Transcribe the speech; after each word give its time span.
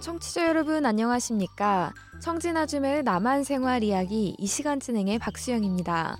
청취자 0.00 0.48
여러분 0.48 0.86
안녕하십니까? 0.86 1.92
청진아줌의 2.20 3.02
남한 3.02 3.44
생활 3.44 3.82
이야기 3.82 4.34
이 4.38 4.46
시간 4.46 4.80
진행의 4.80 5.18
박수영입니다. 5.18 6.16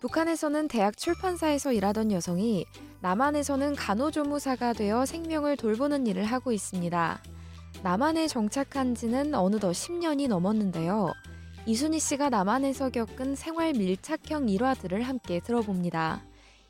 북한에서는 0.00 0.68
대학 0.68 0.96
출판사에서 0.96 1.72
일하던 1.72 2.12
여성이 2.12 2.64
남한에서는 3.00 3.74
간호조무사가 3.74 4.72
되어 4.72 5.04
생명을 5.04 5.56
돌보는 5.56 6.06
일을 6.06 6.24
하고 6.24 6.52
있습니다. 6.52 7.22
남한에 7.82 8.28
정착한 8.28 8.94
지는 8.94 9.34
어느덧 9.34 9.72
10년이 9.72 10.28
넘었는데요. 10.28 11.12
이순희 11.66 11.98
씨가 12.00 12.30
남한에서 12.30 12.90
겪은 12.90 13.34
생활 13.34 13.72
밀착형 13.72 14.48
일화들을 14.48 15.02
함께 15.02 15.40
들어봅니다. 15.40 16.22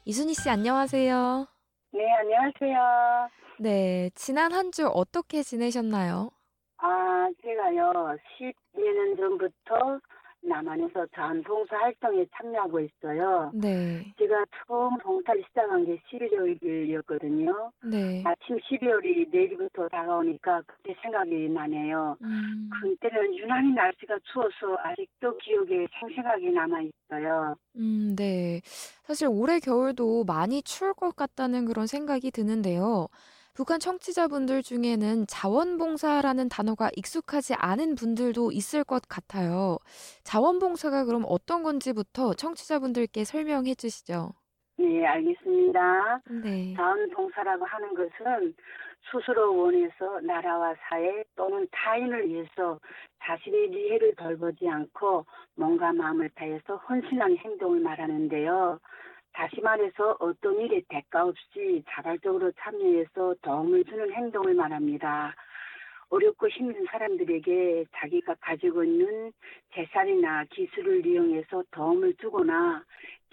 이순희 0.09 0.33
씨 0.33 0.49
안녕하세요. 0.49 1.47
네, 1.93 2.11
안녕하세요. 2.15 3.29
네, 3.61 4.09
지난 4.15 4.53
한 4.55 4.71
주 4.73 4.87
어떻게 4.87 5.43
지내셨나요? 5.43 6.31
아, 6.79 7.29
제가요, 7.43 8.17
12년 8.41 9.19
전부터 9.19 10.01
남한에서 10.41 11.05
자원봉사 11.15 11.77
활동에 11.77 12.25
참여하고 12.37 12.81
있어요. 12.81 13.51
네, 13.53 14.03
제가 14.19 14.47
처음 14.67 14.97
봉사를 14.99 15.43
시작한 15.49 15.85
게 15.85 16.01
11월이었거든요. 16.11 17.71
네. 17.85 18.23
마침 18.23 18.57
12월이 18.57 19.29
내일부터 19.31 19.89
다가오니까 19.89 20.63
그때 20.67 20.95
생각이 21.03 21.51
나네요. 21.51 22.17
음, 22.23 22.71
그때는 22.81 23.37
유난히 23.37 23.73
날씨가 23.75 24.17
추워서 24.33 24.79
아직도 24.85 25.37
기억에 25.37 25.87
생생하게 26.01 26.51
남아있어요. 26.53 27.57
음, 27.77 28.15
네. 28.17 28.63
사실 29.09 29.27
올해 29.27 29.59
겨울도 29.59 30.25
많이 30.25 30.63
추울 30.63 30.93
것 30.93 31.17
같다는 31.17 31.65
그런 31.65 31.87
생각이 31.87 32.31
드는데요. 32.31 33.09
북한 33.55 33.81
청취자분들 33.81 34.63
중에는 34.63 35.27
자원봉사라는 35.27 36.51
단어가 36.51 36.91
익숙하지 36.95 37.55
않은 37.55 37.95
분들도 37.95 38.53
있을 38.53 38.85
것 38.85 39.03
같아요. 39.09 39.79
자원봉사가 40.25 41.07
그럼 41.07 41.25
어떤 41.27 41.63
건지부터 41.63 42.35
청취자분들께 42.35 43.25
설명해 43.25 43.77
주시죠. 43.77 44.35
네, 44.79 45.05
알겠습니다. 45.05 46.21
네. 46.45 46.75
자원봉사라고 46.77 47.65
하는 47.65 47.95
것은 47.95 48.55
스스로 49.11 49.57
원해서 49.57 50.21
나라와 50.21 50.75
사회 50.89 51.25
또는 51.35 51.67
타인을 51.73 52.29
위해서 52.29 52.79
자신의 53.25 53.69
리해를 53.69 54.15
돌보지 54.15 54.69
않고 54.69 55.27
몸과 55.57 55.93
마음을 55.93 56.29
다해서 56.31 56.77
헌신한 56.77 57.37
행동을 57.39 57.81
말하는데요. 57.81 58.79
다시 59.33 59.61
말해서 59.61 60.17
어떤 60.21 60.61
일에 60.61 60.81
대가 60.89 61.25
없이 61.25 61.83
자발적으로 61.91 62.53
참여해서 62.53 63.35
도움을 63.43 63.85
주는 63.85 64.13
행동을 64.13 64.55
말합니다. 64.55 65.35
어렵고 66.11 66.49
힘든 66.49 66.85
사람들에게 66.91 67.85
자기가 67.97 68.35
가지고 68.41 68.85
있는 68.85 69.33
재산이나 69.75 70.45
기술을 70.51 71.05
이용해서 71.07 71.63
도움을 71.71 72.15
주거나 72.21 72.85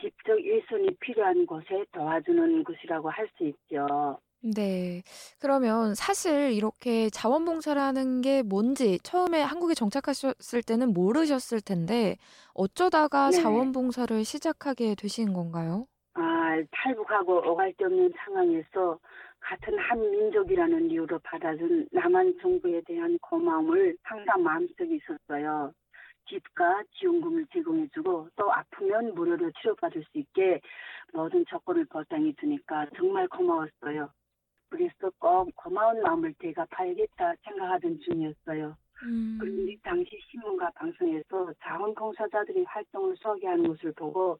직접 0.02 0.38
일손이 0.40 0.90
필요한 1.00 1.46
곳에 1.46 1.86
도와주는 1.94 2.64
것이라고 2.64 3.10
할 3.10 3.28
수 3.38 3.46
있죠. 3.46 4.20
네. 4.42 5.02
그러면 5.40 5.96
사실 5.96 6.52
이렇게 6.54 7.10
자원봉사라는 7.10 8.22
게 8.22 8.44
뭔지 8.44 9.00
처음에 9.00 9.42
한국에 9.42 9.74
정착하셨을 9.74 10.62
때는 10.62 10.94
모르셨을 10.94 11.62
텐데 11.62 12.16
어쩌다가 12.54 13.32
네. 13.32 13.38
자원봉사를 13.42 14.24
시작하게 14.24 14.94
되신 14.96 15.34
건가요? 15.34 15.88
아, 16.14 16.62
탈북하고 16.72 17.52
오갈 17.52 17.74
데 17.74 17.86
없는 17.86 18.12
상황에서 18.18 19.00
같은 19.46 19.78
한 19.78 20.00
민족이라는 20.00 20.90
이유로 20.90 21.20
받아준 21.20 21.88
남한 21.92 22.40
정부에 22.42 22.82
대한 22.82 23.16
고마움을 23.20 23.96
항상 24.02 24.42
마음속에 24.42 24.96
있었어요. 24.96 25.72
집과 26.28 26.82
지원금을 26.98 27.46
제공해주고 27.54 28.30
또 28.36 28.52
아프면 28.52 29.14
무료로 29.14 29.52
치료받을 29.52 30.04
수 30.12 30.18
있게 30.18 30.60
모든 31.14 31.46
조건을 31.46 31.86
보장해 31.86 32.34
주니까 32.40 32.88
정말 32.98 33.28
고마웠어요. 33.28 34.10
그래서 34.70 35.12
꼭 35.20 35.56
고마운 35.56 36.02
마음을 36.02 36.34
대갚아야겠다 36.40 37.36
생각하던 37.44 38.00
중이었어요. 38.00 38.76
음, 39.04 39.38
그런데 39.40 39.76
당시 39.84 40.20
신문과 40.32 40.72
방송에서 40.72 41.54
자원봉사자들이 41.62 42.64
활동을 42.64 43.16
소개하는 43.18 43.68
것을 43.68 43.92
보고 43.92 44.40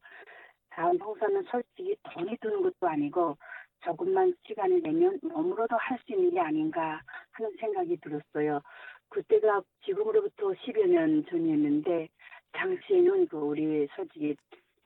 자원봉사는 0.74 1.44
솔직히 1.44 1.96
돈이 2.12 2.36
드는 2.42 2.64
것도 2.64 2.88
아니고 2.88 3.38
조금만 3.86 4.34
시간을 4.48 4.82
내면 4.82 5.20
몸으로도 5.24 5.76
할 5.78 5.98
수 6.06 6.14
있는 6.14 6.32
게 6.32 6.40
아닌가 6.40 7.02
하는 7.32 7.52
생각이 7.60 7.98
들었어요. 8.02 8.62
그때가 9.10 9.62
지금으로부터 9.86 10.52
10여 10.52 10.88
년 10.88 11.24
전이었는데 11.30 12.10
당시에는 12.52 13.28
그 13.28 13.38
우리 13.38 13.88
솔직히 13.96 14.36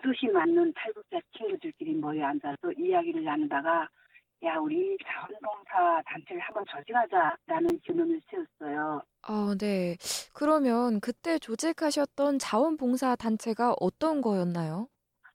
뜻이 0.02 0.28
맞는 0.32 0.74
탈북자 0.76 1.20
친구들끼리 1.38 1.94
모여 1.96 2.26
앉아서 2.26 2.72
이야기를 2.78 3.24
나누다가 3.24 3.88
야 4.44 4.56
우리 4.58 4.98
자원봉사 5.06 6.02
단체를 6.06 6.42
한번 6.42 6.64
조직하자라는 6.70 7.80
기념을 7.86 8.22
세웠어요. 8.30 9.02
아, 9.24 9.56
네. 9.60 9.98
그러면 10.34 11.02
그때 11.02 11.38
조직하셨던 11.40 12.40
자원봉사 12.40 13.18
단체가 13.18 13.76
어떤 13.82 14.22
거였나요? 14.22 14.88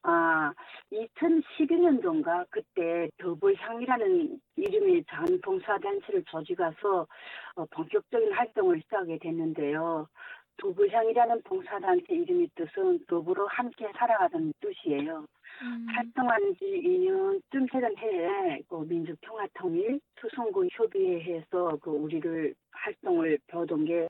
아, 0.04 0.52
2012년도인가 0.92 2.46
그때 2.50 3.08
더불향이라는 3.18 4.38
이름의 4.56 5.04
자원봉사 5.08 5.78
단체를 5.78 6.24
조직해서 6.26 7.06
어, 7.56 7.64
본격적인 7.70 8.32
활동을 8.32 8.80
시작하게 8.82 9.18
됐는데요. 9.18 10.06
더불향이라는 10.58 11.42
봉사단체 11.42 12.14
이름의 12.14 12.48
뜻은 12.54 13.06
더불어 13.06 13.46
함께 13.46 13.90
살아가는 13.96 14.52
뜻이에요. 14.60 15.26
음, 15.62 15.86
활동한 15.88 16.54
지 16.58 16.64
2년쯤 16.64 17.72
되던 17.72 17.96
해에 17.98 18.60
그 18.68 18.76
민족평화통일 18.86 20.00
수송구 20.20 20.68
협의회에서 20.70 21.78
그 21.82 21.90
우리를 21.90 22.54
활동을 22.72 23.38
배우던 23.48 23.84
게 23.86 24.06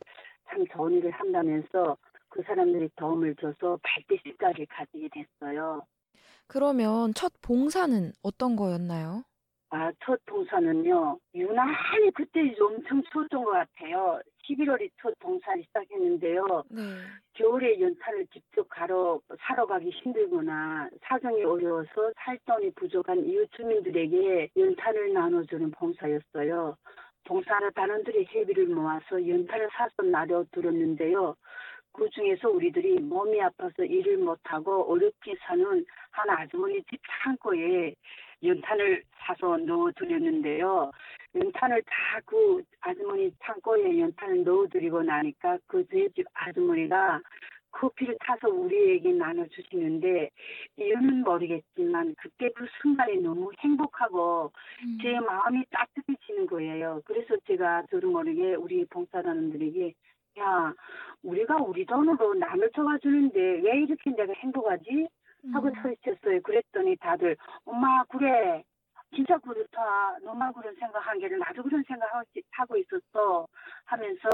참 0.49 0.65
좋은 0.66 0.93
일을 0.93 1.10
한다면서 1.10 1.97
그 2.34 2.43
사람들이 2.43 2.91
도움을 2.97 3.37
줘서 3.37 3.78
발대식까지 3.81 4.67
가지게 4.67 5.09
됐어요. 5.12 5.87
그러면 6.49 7.15
첫 7.15 7.33
봉사는 7.41 8.11
어떤 8.25 8.56
거였나요? 8.56 9.22
아, 9.71 9.93
첫 10.05 10.19
봉사는요, 10.27 11.19
유난히 11.34 12.11
그때 12.12 12.41
엄청 12.61 13.03
추웠던 13.12 13.45
것 13.45 13.53
같아요. 13.53 14.21
11월이 14.49 14.91
첫 15.00 15.17
봉사를 15.21 15.62
시작했는데요. 15.62 16.65
네. 16.71 16.83
겨울에 17.34 17.81
연탄을 17.81 18.27
직접 18.33 18.69
가러 18.69 19.21
사러 19.39 19.65
가기 19.66 19.91
힘들거나 19.91 20.91
사정이 21.03 21.45
어려워서 21.45 22.12
살 22.16 22.37
돈이 22.47 22.72
부족한 22.72 23.25
이웃 23.27 23.49
주민들에게 23.53 24.51
연탄을 24.56 25.12
나눠주는 25.12 25.71
봉사였어요. 25.71 26.77
봉사하는 27.25 27.71
단원들의 27.75 28.27
회비를 28.27 28.66
모아서 28.66 29.27
연탄을 29.27 29.69
사서 29.72 30.03
나눠들었는데요. 30.03 31.34
그 31.94 32.10
중에서 32.10 32.50
우리들이 32.50 32.99
몸이 33.00 33.41
아파서 33.41 33.84
일을 33.84 34.19
못하고 34.19 34.91
어렵게 34.93 35.37
사는 35.47 35.65
한 36.10 36.31
아주머니 36.31 36.82
집 36.91 37.00
창고에 37.22 37.94
연탄을 38.43 39.03
사서 39.16 39.56
넣어드렸는데요. 39.59 40.91
연탄을 41.34 41.83
다 41.83 42.21
그 42.27 42.62
아주머니 42.81 43.33
창고에 43.43 43.99
연탄을 43.99 44.44
넣어드리고 44.44 45.03
나니까 45.03 45.59
그 45.66 45.87
저희 45.88 46.09
집 46.10 46.27
아주머니가 46.33 47.21
커피를 47.71 48.16
타서 48.21 48.49
우리에게 48.49 49.12
나눠주시는데 49.12 50.31
이유는 50.77 51.22
모르겠지만 51.22 52.15
그때 52.18 52.48
그 52.54 52.66
순간이 52.80 53.16
너무 53.16 53.51
행복하고 53.59 54.53
음, 54.84 54.98
제 55.03 55.18
마음이 55.18 55.65
따뜻해지는 55.71 56.47
거예요. 56.47 57.03
그래서 57.04 57.36
제가 57.47 57.83
저도 57.91 58.10
모르게 58.10 58.54
우리 58.54 58.84
봉사단원들에게 58.84 59.92
야 60.39 60.72
우리가 61.22 61.57
우리 61.57 61.86
돈으로 61.86 62.34
남을 62.34 62.71
도와주는데 62.72 63.41
왜 63.63 63.81
이렇게 63.83 64.10
내가 64.10 64.33
행복하지? 64.34 65.09
하고 65.53 65.69
음, 65.69 65.72
소리쳤어요. 65.83 66.41
그랬더니 66.42 66.97
다들 66.97 67.36
엄마 67.65 68.03
그래 68.04 68.65
진짜 69.15 69.39
그렇다. 69.39 70.19
너만 70.22 70.53
그런 70.53 70.75
생각한 70.75 71.19
게를 71.21 71.39
나도 71.39 71.63
그런 71.63 71.83
생각하고 71.86 72.77
있었어 72.77 73.47
하면서 73.84 74.28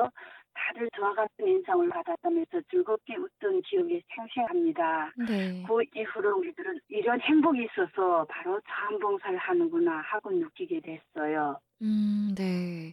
다들 0.54 0.88
저와 0.96 1.14
같은 1.14 1.46
인상을 1.46 1.88
받았다면서 1.88 2.60
즐겁게 2.70 3.16
웃던 3.16 3.62
기억이 3.62 4.02
생생합니다. 4.14 5.12
네. 5.28 5.64
그 5.66 5.82
이후로 5.94 6.38
우리들은 6.38 6.80
이런 6.88 7.20
행복이 7.20 7.64
있어서 7.64 8.24
바로 8.28 8.60
자원봉사를 8.68 9.36
하는구나 9.36 9.98
하고 9.98 10.30
느끼게 10.30 10.80
됐어요. 10.80 11.58
음, 11.82 12.34
네. 12.36 12.92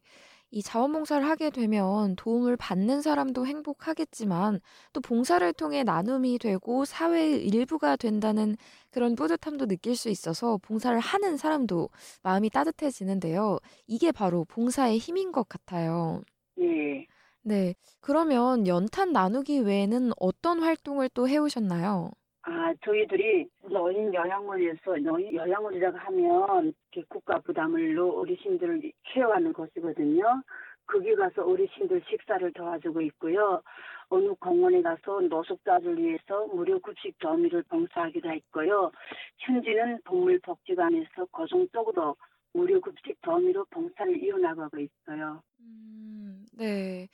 이 0.52 0.62
자원봉사를 0.64 1.26
하게 1.28 1.50
되면 1.50 2.16
도움을 2.18 2.56
받는 2.58 3.02
사람도 3.02 3.46
행복하겠지만 3.46 4.60
또 4.94 5.02
봉사를 5.02 5.52
통해 5.54 5.84
나눔이 5.84 6.38
되고 6.40 6.86
사회의 6.86 7.46
일부가 7.46 7.96
된다는 7.98 8.56
그런 8.90 9.16
뿌듯함도 9.16 9.68
느낄 9.68 9.96
수 9.96 10.10
있어서 10.10 10.58
봉사를 10.62 10.98
하는 11.00 11.38
사람도 11.38 11.90
마음이 12.24 12.50
따뜻해지는데요. 12.50 13.60
이게 13.88 14.12
바로 14.12 14.46
봉사의 14.46 14.98
힘인 15.00 15.32
것 15.32 15.48
같아요. 15.50 16.22
예. 16.60 17.08
네. 17.42 17.74
그러면 18.00 18.68
연탄 18.68 19.12
나누기 19.14 19.60
외에는 19.60 20.12
어떤 20.20 20.62
활동을 20.62 21.10
또 21.14 21.28
해오셨나요? 21.28 22.12
아, 22.50 22.74
저희들이 22.86 23.46
노인 23.70 24.14
요양원에서 24.14 24.96
노인 25.04 25.34
요양원이라고 25.34 25.98
하면 25.98 26.74
국가 27.10 27.40
부담을로 27.40 28.20
어르신들을 28.20 28.90
케어하는 29.04 29.52
곳이거든요. 29.52 30.42
거기 30.86 31.14
가서 31.14 31.44
어르신들 31.46 32.02
식사를 32.10 32.54
도와주고 32.54 33.02
있고요. 33.02 33.62
어느 34.08 34.34
공원에 34.40 34.82
가서 34.82 35.20
노숙자를 35.20 35.98
위해서 35.98 36.48
무료 36.48 36.80
급식 36.80 37.20
더미를 37.20 37.64
봉사하기도 37.64 38.30
했고요. 38.30 38.92
현지는 39.40 40.00
동물복지관에서 40.06 41.26
고정적으로 41.30 42.16
무료 42.54 42.80
급식 42.80 43.20
더미로 43.24 43.66
봉사를 43.66 44.24
이어나가고 44.24 44.80
있어요. 44.80 45.44
음, 45.60 46.46
네. 46.58 47.10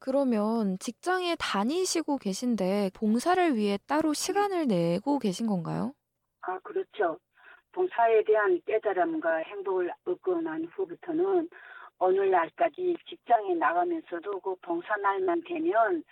그러면 0.00 0.78
직장에 0.78 1.36
다니시고 1.36 2.18
계신데 2.18 2.90
봉사를 2.94 3.56
위해 3.56 3.78
따로 3.86 4.12
시간을 4.12 4.66
내고 4.66 5.18
계신 5.18 5.46
건가요? 5.46 5.92
아, 6.42 6.58
그렇죠. 6.60 7.18
봉사에 7.72 8.22
대한 8.24 8.60
깨달음과 8.66 9.36
행복을 9.38 9.92
얻고 10.06 10.40
난 10.40 10.64
후부터는 10.64 11.48
오늘날까지 12.00 12.96
직장에 13.08 13.54
나가면서도 13.54 14.40
그 14.40 14.54
봉사날만 14.62 15.42
되면 15.46 16.04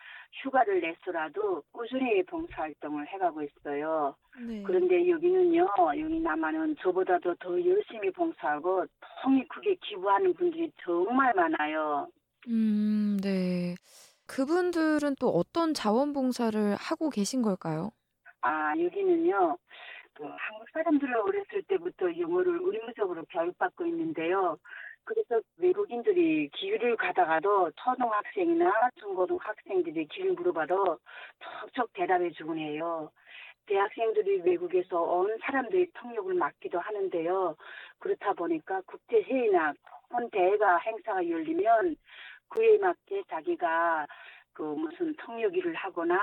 휴가를 0.42 0.80
내서라도 0.80 1.62
꾸준히 1.72 2.22
봉사활동을 2.24 3.06
해가고 3.06 3.42
있어요. 3.42 4.16
네. 4.46 4.62
그런데 4.66 5.08
여기는요, 5.08 5.66
여기 5.98 6.20
남한은 6.20 6.76
저보다도 6.82 7.36
더 7.36 7.64
열심히 7.64 8.10
봉사하고 8.10 8.84
통이 9.22 9.46
크게 9.48 9.76
기부하는 9.76 10.34
분들이 10.34 10.70
정말 10.82 11.32
많아요. 11.34 12.08
음, 12.48 13.18
네. 13.22 13.74
그분들은 14.26 15.16
또 15.20 15.28
어떤 15.30 15.74
자원봉사를 15.74 16.76
하고 16.76 17.10
계신 17.10 17.42
걸까요? 17.42 17.92
아, 18.40 18.72
여기는요, 18.78 19.58
그 20.14 20.24
한국 20.24 20.68
사람들은 20.72 21.14
어렸을 21.16 21.62
때부터 21.68 22.06
영어를 22.18 22.58
의무적으로 22.62 23.24
교육받고 23.26 23.86
있는데요. 23.86 24.58
그래서 25.04 25.40
외국인들이 25.58 26.50
길을 26.50 26.96
가다가도 26.96 27.72
초등학생이나 27.76 28.90
중고등학생들이 29.00 30.06
길 30.08 30.32
물어봐도 30.32 30.98
척척 31.40 31.92
대답해 31.94 32.30
주곤 32.32 32.58
해요. 32.58 33.10
대학생들이 33.66 34.42
외국에서 34.42 35.00
온 35.02 35.36
사람들이 35.42 35.90
통역을 35.94 36.34
맡기도 36.34 36.78
하는데요. 36.78 37.56
그렇다 37.98 38.32
보니까 38.34 38.80
국제회의나 38.86 39.74
본 40.08 40.30
대회가 40.30 40.78
행사가 40.78 41.28
열리면 41.28 41.96
맞게 42.86 43.24
자기가 43.28 44.06
그 44.52 44.62
무슨 44.62 45.14
통역 45.16 45.54
일을 45.56 45.74
하거나 45.74 46.18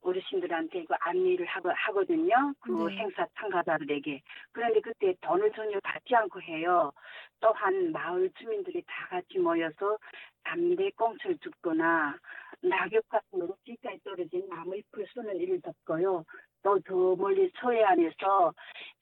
어르신들한테 0.00 0.84
그 0.84 0.94
안내를 1.00 1.46
하거, 1.46 1.72
하거든요. 1.74 2.52
그 2.60 2.88
네. 2.88 2.96
행사 2.98 3.26
참가자들에게. 3.38 4.22
그런데 4.52 4.80
그때 4.80 5.14
돈을 5.20 5.50
전혀 5.52 5.80
받지 5.80 6.14
않고 6.14 6.40
해요. 6.42 6.92
또한 7.40 7.90
마을 7.92 8.30
주민들이 8.38 8.82
다 8.86 9.08
같이 9.08 9.38
모여서 9.38 9.98
담배 10.44 10.90
꽁초를 10.90 11.38
줍거나 11.38 12.16
낙엽 12.62 13.08
같은 13.08 13.38
높이까지 13.38 13.98
떨어진 14.04 14.48
나무 14.48 14.76
잎을 14.76 15.06
쏘는 15.14 15.36
일을 15.36 15.60
덮고요. 15.62 16.24
또 16.62 16.78
더 16.80 17.14
멀리 17.16 17.50
서해안에서 17.60 18.52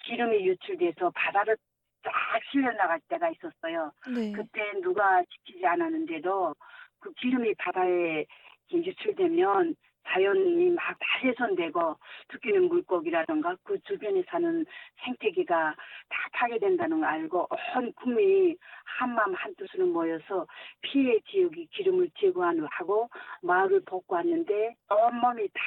기름이 0.05 0.47
유출돼서 0.47 1.11
바다를 1.11 1.57
쫙 2.03 2.11
실려나갈 2.51 3.01
때가 3.09 3.31
있었어요. 3.31 3.93
네. 4.13 4.33
그때 4.33 4.73
누가 4.83 5.23
지키지 5.25 5.65
않았는데도 5.65 6.55
그 7.03 7.13
기름이 7.15 7.55
바다에 7.57 8.25
유출되면 8.73 9.75
자연이 10.09 10.71
막 10.71 10.99
다 10.99 11.07
훼손되고 11.23 11.97
죽이는 12.33 12.69
물고기라든가 12.69 13.57
그 13.63 13.79
주변에 13.83 14.23
사는 14.29 14.65
생태계가 15.05 15.75
다 16.09 16.29
파괴된다는 16.33 17.01
걸 17.01 17.09
알고 17.09 17.49
온 17.77 17.93
국민이 17.93 18.57
한마음 18.85 19.35
한뜻으로 19.35 19.87
모여서 19.87 20.47
피해 20.81 21.21
지역이 21.31 21.69
기름을 21.71 22.11
제거하고 22.19 23.09
마을을 23.43 23.83
복구하는데 23.85 24.75
온몸이 24.91 25.49
다 25.55 25.61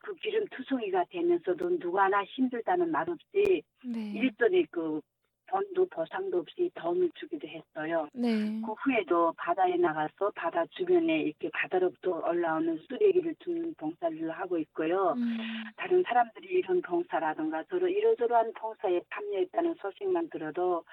그 0.00 0.14
기름 0.14 0.46
투성이가 0.46 1.04
되면서도 1.10 1.78
누가 1.78 2.04
하나 2.04 2.24
힘들다는 2.24 2.90
말 2.90 3.08
없이 3.10 3.62
네. 3.84 4.12
일전에 4.14 4.64
그 4.70 5.00
돈도 5.52 5.86
보상도 5.86 6.38
없이 6.38 6.70
도움을 6.74 7.10
주기도 7.14 7.46
했어요. 7.46 8.08
네. 8.14 8.28
그 8.64 8.72
후에도 8.72 9.34
바다에 9.36 9.76
나가서 9.76 10.32
바다 10.34 10.64
주변에 10.70 11.24
이렇게 11.24 11.50
바다로부터 11.50 12.22
올라오는 12.26 12.80
쓰레기를 12.88 13.34
줍는 13.40 13.74
봉사를 13.74 14.30
하고 14.30 14.56
있고요. 14.58 15.12
음, 15.14 15.36
다른 15.76 16.02
사람들이 16.04 16.46
이런 16.54 16.80
봉사라든가 16.80 17.64
저런 17.64 17.90
이러저러한 17.90 18.52
봉사에 18.54 19.02
참여했다는 19.12 19.74
소식만 19.74 20.30
들어도 20.30 20.84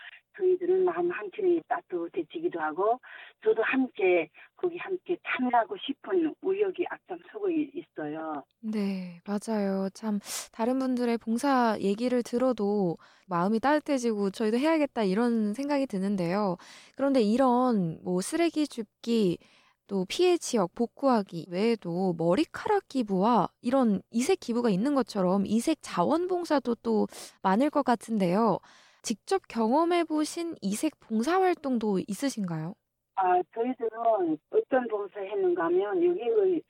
저희들은 0.44 0.86
마음 0.86 1.12
한켠이 1.12 1.62
따뜻해지기도 1.68 2.60
하고 2.60 3.00
저도 3.44 3.62
함께 3.64 4.30
거기 4.56 4.78
함께 4.78 5.18
참여하고 5.28 5.76
싶은 5.78 6.34
의욕이 6.42 6.86
앞장서고 6.90 7.50
이- 7.50 7.70
있어요. 7.74 8.44
네, 8.62 9.22
맞아요. 9.26 9.90
참, 9.94 10.20
다른 10.52 10.80
분들의 10.80 11.18
봉사 11.20 11.78
얘기를 11.80 12.24
들어도 12.24 12.98
마음이 13.28 13.60
따뜻해지고 13.60 14.32
저희도 14.32 14.58
해야겠다 14.58 15.04
이런 15.04 15.54
생각이 15.54 15.88
드는데요. 15.88 16.58
그런데 16.96 17.22
이런 17.22 18.00
뭐 18.04 18.22
쓰레기 18.22 18.68
줍기, 18.68 19.38
또 19.88 20.06
피해 20.08 20.38
지역 20.38 20.76
복구하기 20.76 21.48
외에도 21.50 22.14
머리카락 22.18 22.88
기부와 22.90 23.50
이런 23.62 24.02
이색 24.12 24.40
기부가 24.40 24.70
있는 24.70 24.94
것처럼 24.94 25.46
이색 25.48 25.80
자원봉사도 25.82 26.76
또 26.84 27.08
많을 27.42 27.70
것 27.72 27.84
같은데요. 27.84 28.60
직접 29.02 29.42
경험해 29.48 30.04
보신 30.06 30.56
이색 30.62 31.00
봉사 31.00 31.42
활동도 31.42 32.00
있으신가요? 32.08 32.74
아, 33.16 33.42
저희들은 33.54 34.38
어떤 34.52 34.88
봉사 34.88 35.20
했는가 35.20 35.66
하면 35.66 36.04
여기의 36.04 36.62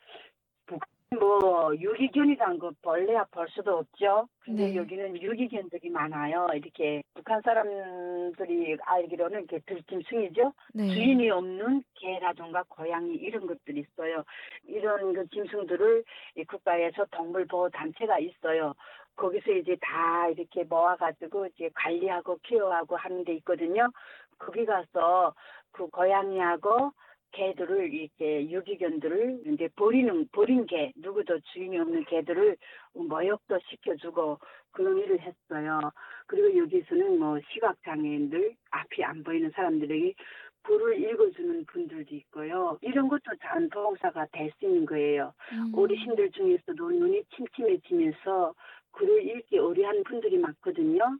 북- 0.65 0.79
뭐 1.19 1.71
유기견이란 1.75 2.59
거 2.59 2.71
벌레야 2.83 3.23
볼 3.31 3.47
수도 3.49 3.77
없죠. 3.79 4.27
근데 4.41 4.67
네. 4.69 4.75
여기는 4.75 5.19
유기견들이 5.19 5.89
많아요. 5.89 6.47
이렇게 6.53 7.01
북한 7.15 7.41
사람들이 7.43 8.77
알기로는 8.79 9.39
이렇게 9.49 9.59
들짐승이죠. 9.65 10.53
네. 10.75 10.87
주인이 10.89 11.27
없는 11.31 11.83
개라든가 11.95 12.63
고양이 12.67 13.15
이런 13.15 13.47
것들이 13.47 13.81
있어요. 13.81 14.23
이런 14.67 15.13
그 15.13 15.27
짐승들을 15.29 16.03
이 16.35 16.43
국가에서 16.43 17.05
동물 17.09 17.45
보호 17.47 17.69
단체가 17.69 18.19
있어요. 18.19 18.75
거기서 19.19 19.51
이제 19.51 19.75
다 19.81 20.29
이렇게 20.29 20.63
모아가지고 20.63 21.47
이제 21.47 21.69
관리하고 21.75 22.39
케어하고 22.43 22.95
하는 22.95 23.25
데 23.25 23.33
있거든요. 23.35 23.89
거기 24.37 24.65
가서 24.65 25.35
그 25.71 25.87
고양이하고 25.87 26.91
개들을 27.31 27.93
이렇게 27.93 28.49
유기견들을 28.49 29.41
이제 29.47 29.67
버리는 29.75 30.27
버린 30.31 30.65
개 30.65 30.91
누구도 30.95 31.39
주인이 31.51 31.77
없는 31.77 32.05
개들을 32.05 32.55
모욕도 32.93 33.59
시켜주고 33.69 34.39
그런 34.71 34.97
일을 34.97 35.19
했어요. 35.19 35.79
그리고 36.25 36.57
여기서는 36.57 37.19
뭐 37.19 37.37
시각 37.51 37.75
장애인들 37.83 38.55
앞이 38.71 39.03
안 39.03 39.23
보이는 39.23 39.51
사람들에게 39.51 40.13
글을 40.63 40.99
읽어주는 41.01 41.65
분들도 41.65 42.15
있고요. 42.15 42.77
이런 42.81 43.07
것도 43.07 43.35
잔봉사가 43.41 44.27
될 44.31 44.51
수 44.59 44.65
있는 44.65 44.85
거예요. 44.85 45.33
음, 45.53 45.71
어르신들 45.75 46.31
중에서도 46.31 46.89
눈이 46.89 47.23
침침해지면서 47.35 48.53
글을 48.91 49.25
읽기 49.27 49.57
어려운 49.57 50.03
분들이 50.03 50.37
많거든요. 50.37 51.17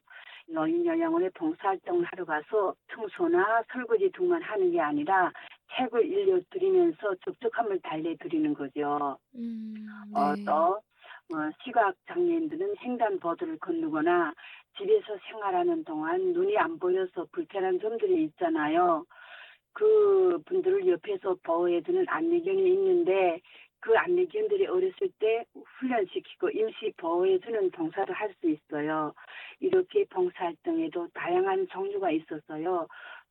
노인요양원에 0.47 1.29
봉사활동을 1.29 2.05
하러 2.05 2.25
가서 2.25 2.75
청소나 2.91 3.63
설거지 3.71 4.11
등만 4.11 4.41
하는 4.41 4.71
게 4.71 4.79
아니라 4.79 5.31
책을 5.75 6.05
읽려드리면서 6.05 7.15
적적함을 7.23 7.79
달래드리는 7.81 8.53
거죠. 8.53 9.17
음, 9.35 9.87
어, 10.15 10.35
네. 10.35 10.43
또 10.43 10.79
어, 11.31 11.51
시각 11.63 11.93
장애인들은 12.07 12.75
횡단보도를 12.81 13.59
건너거나 13.59 14.33
집에서 14.77 15.17
생활하는 15.29 15.83
동안 15.83 16.33
눈이 16.33 16.57
안 16.57 16.79
보여서 16.79 17.27
불편한 17.31 17.79
점들이 17.79 18.23
있잖아요. 18.25 19.05
그 19.73 20.41
분들을 20.45 20.87
옆에서 20.87 21.35
보호해주는 21.43 22.05
안내견이 22.07 22.73
있는데 22.73 23.39
그 23.81 23.97
안내견들이 23.97 24.67
어렸을 24.67 25.09
때 25.19 25.45
훈련시키고 25.79 26.49
임시 26.51 26.93
보호해주는 26.97 27.71
봉사를 27.71 28.13
할수 28.13 28.49
있어요. 28.49 29.13
이렇게 29.59 30.05
봉사활동에도 30.05 31.07
다양한 31.13 31.67
종류가 31.69 32.11
있어서요. 32.11 32.87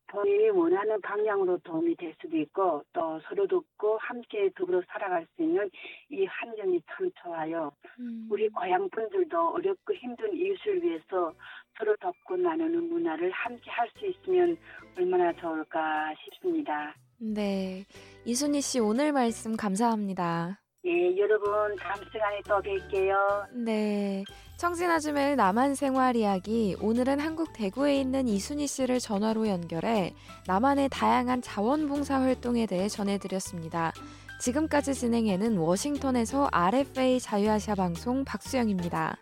본인이 0.07 0.49
원하는 0.49 0.99
방향으로 1.01 1.59
도움이 1.59 1.95
될 1.95 2.15
수도 2.19 2.35
있고 2.37 2.83
또 2.93 3.19
서로 3.21 3.45
돕고 3.45 3.97
함께 3.99 4.49
더불어 4.55 4.81
살아갈 4.87 5.25
수 5.35 5.43
있는 5.43 5.69
이 6.09 6.25
환경이 6.25 6.81
참 6.87 7.11
좋아요. 7.21 7.71
음. 7.99 8.27
우리 8.29 8.49
고향 8.49 8.89
분들도 8.89 9.49
어렵고 9.49 9.93
힘든 9.93 10.33
이웃을 10.33 10.81
위해서 10.81 11.31
서로 11.77 11.95
돕고 11.97 12.37
나누는 12.37 12.89
문화를 12.89 13.29
함께 13.31 13.69
할 13.69 13.87
수 13.97 14.05
있으면 14.07 14.57
얼마나 14.97 15.31
좋을까 15.33 16.13
싶습니다. 16.23 16.95
네. 17.19 17.85
이순희 18.25 18.61
씨 18.61 18.79
오늘 18.79 19.11
말씀 19.11 19.55
감사합니다. 19.55 20.61
예, 20.85 21.17
여러분 21.17 21.75
다음 21.75 21.95
시간에 22.05 22.39
또 22.47 22.55
뵐게요. 22.61 23.15
네. 23.65 24.23
청진아줌의 24.57 25.35
남한 25.35 25.75
생활 25.75 26.15
이야기 26.15 26.75
오늘은 26.81 27.19
한국 27.19 27.53
대구에 27.53 27.99
있는 27.99 28.27
이순희 28.27 28.67
씨를 28.67 28.99
전화로 28.99 29.47
연결해 29.47 30.13
남한의 30.47 30.89
다양한 30.89 31.41
자원봉사 31.41 32.21
활동에 32.21 32.65
대해 32.65 32.87
전해드렸습니다. 32.87 33.93
지금까지 34.39 34.93
진행해는 34.93 35.57
워싱턴에서 35.57 36.47
RFA 36.51 37.19
자유아시아 37.19 37.75
방송 37.75 38.23
박수영입니다. 38.23 39.17